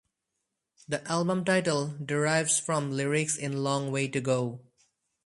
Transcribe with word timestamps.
The 0.87 1.07
album 1.07 1.45
title 1.45 1.93
derives 2.03 2.57
from 2.59 2.89
lyrics 2.91 3.37
in 3.37 3.63
"Long 3.63 3.91
Way 3.91 4.07
to 4.07 4.19
Go". 4.19 4.61